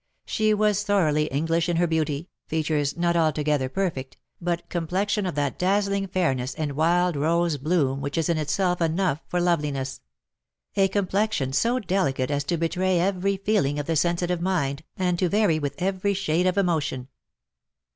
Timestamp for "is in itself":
8.17-8.81